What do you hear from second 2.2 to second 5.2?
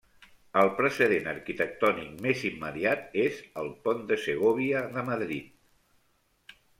més immediat és el pont de Segòvia de